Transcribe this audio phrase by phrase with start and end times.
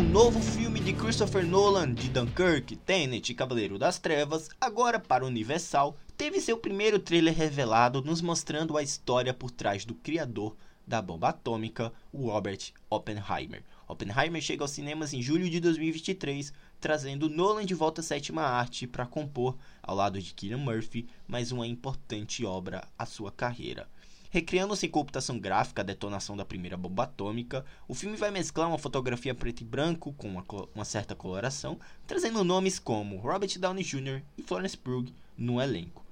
[0.00, 5.98] novo filme de Christopher Nolan de Dunkirk, Tenet e Cavaleiro das Trevas, agora para Universal,
[6.16, 10.56] teve seu primeiro trailer revelado nos mostrando a história por trás do criador
[10.86, 13.62] da bomba atômica, Robert Oppenheimer.
[13.86, 18.86] Oppenheimer chega aos cinemas em julho de 2023, trazendo Nolan de volta à sétima arte
[18.86, 23.86] para compor, ao lado de Cillian Murphy, mais uma importante obra à sua carreira.
[24.32, 28.78] Recriando-se em computação gráfica a detonação da primeira bomba atômica, o filme vai mesclar uma
[28.78, 30.42] fotografia preto e branco com uma,
[30.74, 34.22] uma certa coloração, trazendo nomes como Robert Downey Jr.
[34.38, 36.02] e Florence Pugh no elenco.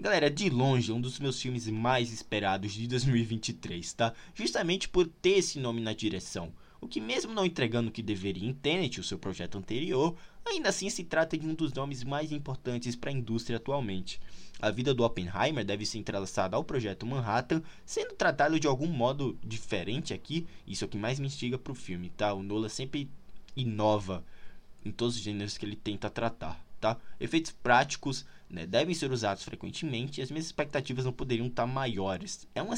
[0.00, 4.14] Galera, de longe, um dos meus filmes mais esperados de 2023, tá?
[4.34, 6.54] Justamente por ter esse nome na direção.
[6.80, 10.68] O que, mesmo não entregando o que deveria em Tenet, o seu projeto anterior, ainda
[10.68, 14.20] assim se trata de um dos nomes mais importantes para a indústria atualmente.
[14.60, 19.38] A vida do Oppenheimer deve ser entrelaçada ao projeto Manhattan, sendo tratado de algum modo
[19.44, 20.46] diferente aqui.
[20.66, 22.32] Isso é o que mais me instiga para o filme, tá?
[22.32, 23.10] O Nolan sempre
[23.54, 24.24] inova
[24.84, 26.96] em todos os gêneros que ele tenta tratar, tá?
[27.18, 32.46] Efeitos práticos né, devem ser usados frequentemente e as minhas expectativas não poderiam estar maiores.
[32.54, 32.76] É uma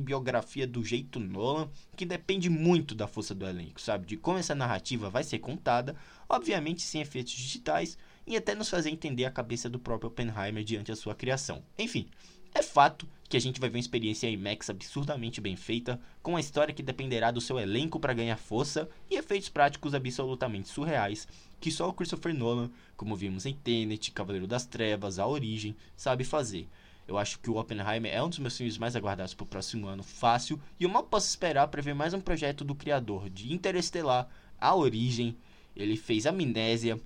[0.00, 4.06] biografia do jeito Nolan que depende muito da força do elenco, sabe?
[4.06, 5.96] De como essa narrativa vai ser contada,
[6.28, 10.88] obviamente sem efeitos digitais, e até nos fazer entender a cabeça do próprio Oppenheimer diante
[10.88, 11.62] da sua criação.
[11.78, 12.08] Enfim,
[12.52, 16.40] é fato que a gente vai ver uma experiência IMAX absurdamente bem feita, com uma
[16.40, 21.26] história que dependerá do seu elenco para ganhar força e efeitos práticos absolutamente surreais,
[21.60, 26.24] que só o Christopher Nolan, como vimos em Tenet, Cavaleiro das Trevas, A Origem, sabe
[26.24, 26.68] fazer.
[27.08, 29.86] Eu acho que o Oppenheimer é um dos meus filmes mais aguardados para o próximo
[29.86, 33.52] ano, fácil, e eu mal posso esperar para ver mais um projeto do criador de
[33.52, 34.28] Interestelar,
[34.60, 35.36] A Origem,
[35.74, 37.00] ele fez Amnésia,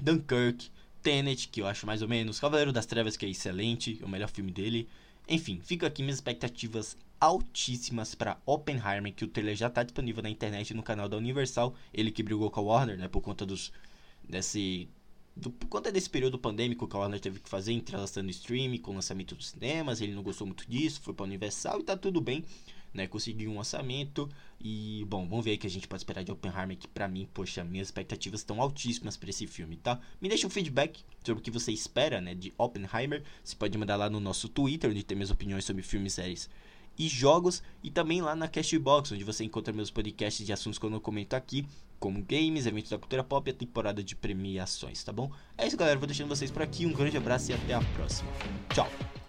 [0.00, 0.70] Dunkirk,
[1.02, 4.08] Tenet, que eu acho mais ou menos, Cavaleiro das Trevas, que é excelente, é o
[4.08, 4.88] melhor filme dele.
[5.28, 10.30] Enfim, fica aqui minhas expectativas altíssimas para Oppenheimer, que o trailer já está disponível na
[10.30, 11.74] internet no canal da Universal.
[11.94, 13.72] Ele que brigou com a Warner, né, por conta dos
[14.28, 14.88] desse
[15.34, 18.92] do, por conta desse período pandêmico que a Warner teve que fazer, entrelaçando streaming com
[18.92, 22.20] o lançamento dos cinemas, ele não gostou muito disso, foi para Universal e tá tudo
[22.20, 22.44] bem
[22.92, 23.06] né?
[23.06, 24.28] Conseguiu um orçamento
[24.60, 27.28] e, bom, vamos ver o que a gente pode esperar de Oppenheimer, que pra mim,
[27.32, 30.00] poxa, minhas expectativas estão altíssimas para esse filme, tá?
[30.20, 33.22] Me deixa um feedback sobre o que você espera, né, de Oppenheimer.
[33.42, 36.48] Você pode mandar lá no nosso Twitter, onde tem minhas opiniões sobre filmes, séries
[36.98, 40.94] e jogos, e também lá na Castbox, onde você encontra meus podcasts de assuntos quando
[40.94, 41.66] eu comento aqui,
[41.98, 45.30] como games, eventos da cultura pop e a temporada de premiações, tá bom?
[45.56, 45.98] É isso, galera.
[45.98, 46.84] Vou deixando vocês por aqui.
[46.84, 48.28] Um grande abraço e até a próxima.
[48.74, 49.21] Tchau!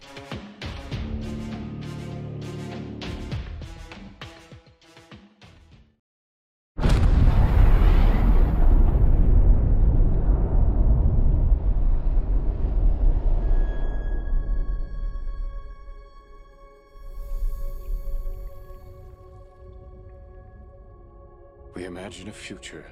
[21.86, 22.86] Imagine a future.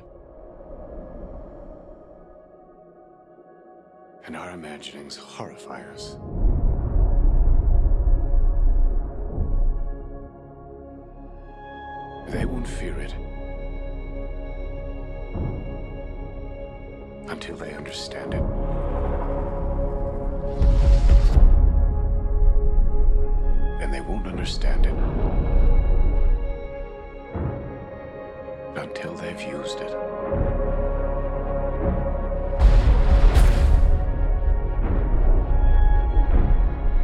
[4.26, 6.18] And our imaginings horrify us.
[12.32, 13.16] They won't fear it.
[17.30, 18.44] Until they understand it.
[23.82, 25.31] And they won't understand it.
[28.76, 29.92] Until they've used it.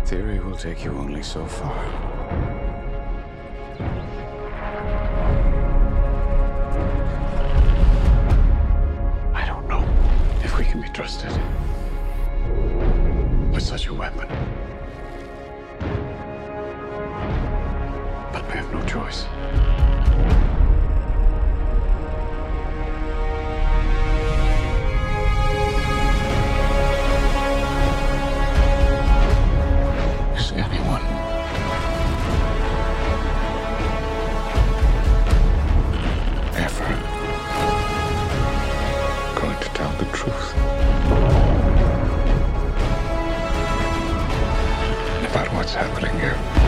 [0.06, 1.86] Theory will take you only so far.
[9.34, 9.86] I don't know
[10.44, 11.32] if we can be trusted
[13.52, 14.28] with such a weapon.
[18.32, 19.26] But we have no choice.
[46.20, 46.67] here.